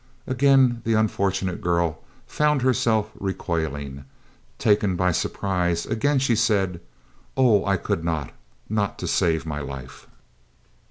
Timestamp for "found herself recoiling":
2.25-4.05